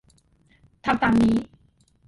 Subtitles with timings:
[0.85, 1.35] ทำตามนี้